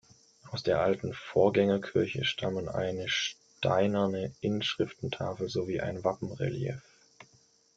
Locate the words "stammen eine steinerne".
2.25-4.33